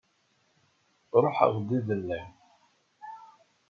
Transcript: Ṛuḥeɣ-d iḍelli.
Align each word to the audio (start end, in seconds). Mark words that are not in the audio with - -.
Ṛuḥeɣ-d 1.23 1.69
iḍelli. 1.79 2.21